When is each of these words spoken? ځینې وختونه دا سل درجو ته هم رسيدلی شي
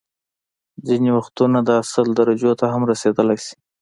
ځینې 0.87 1.09
وختونه 1.17 1.59
دا 1.69 1.77
سل 1.91 2.07
درجو 2.19 2.51
ته 2.59 2.65
هم 2.73 2.81
رسيدلی 2.91 3.37
شي 3.43 3.53